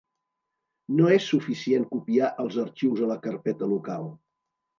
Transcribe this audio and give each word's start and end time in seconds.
No 1.01 1.09
és 1.15 1.27
suficient 1.33 1.85
copiar 1.91 2.31
els 2.45 2.57
arxius 2.65 3.05
a 3.05 3.11
la 3.13 3.19
carpeta 3.27 3.71
local. 3.77 4.11